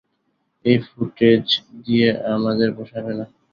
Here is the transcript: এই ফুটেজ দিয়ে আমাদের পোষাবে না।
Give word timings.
এই 0.65 0.77
ফুটেজ 0.85 1.45
দিয়ে 1.83 2.07
আমাদের 2.35 2.69
পোষাবে 2.77 3.13
না। 3.19 3.25